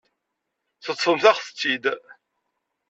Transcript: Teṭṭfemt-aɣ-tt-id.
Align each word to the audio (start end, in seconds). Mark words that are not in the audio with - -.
Teṭṭfemt-aɣ-tt-id. 0.83 1.83